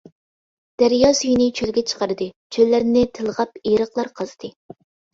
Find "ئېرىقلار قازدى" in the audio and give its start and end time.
3.65-4.57